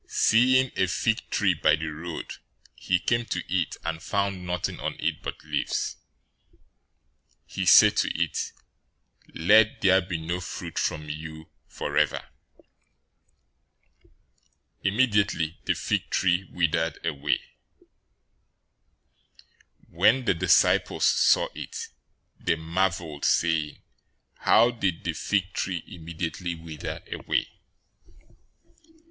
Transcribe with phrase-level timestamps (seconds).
[0.07, 2.37] 021:019 Seeing a fig tree by the road,
[2.73, 5.97] he came to it, and found nothing on it but leaves.
[7.45, 8.51] He said to it,
[9.35, 12.27] "Let there be no fruit from you forever!"
[14.81, 17.37] Immediately the fig tree withered away.
[17.43, 17.87] 021:020
[19.89, 21.89] When the disciples saw it,
[22.39, 23.83] they marveled, saying,
[24.33, 27.51] "How did the fig tree immediately wither away?"